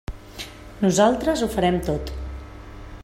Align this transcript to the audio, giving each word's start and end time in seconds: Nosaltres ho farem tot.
Nosaltres 0.85 1.43
ho 1.43 1.51
farem 1.57 1.77
tot. 1.91 2.13